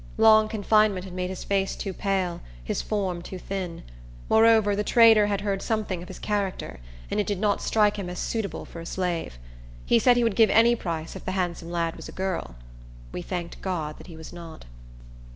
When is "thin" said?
3.37-3.83